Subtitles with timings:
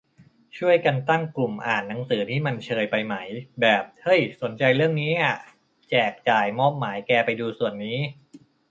[0.57, 3.15] ชวนกันตั้งกลุ่มอ่านหนังสือนี่มันเชยไปไหม
[3.61, 5.35] แบบ เฮ้ยสนเรื่องนี้ อะ
[5.89, 7.97] แจกจ่ายมอบหมายแกไปดูส่วนนี้